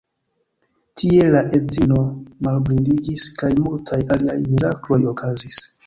[1.01, 1.99] Tie la edzino
[2.47, 5.67] malblindiĝis kaj multaj aliaj mirakloj okazis.